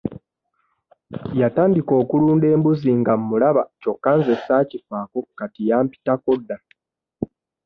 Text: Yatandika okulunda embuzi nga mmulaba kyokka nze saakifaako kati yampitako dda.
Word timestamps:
Yatandika 1.41 1.91
okulunda 2.01 2.45
embuzi 2.55 2.89
nga 2.99 3.13
mmulaba 3.19 3.63
kyokka 3.81 4.11
nze 4.17 4.33
saakifaako 4.45 5.19
kati 5.39 5.61
yampitako 5.69 6.31
dda. 6.41 6.57